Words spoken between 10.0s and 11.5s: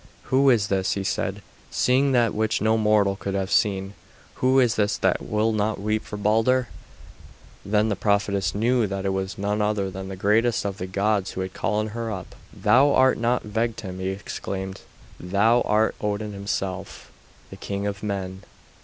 the greatest of the gods who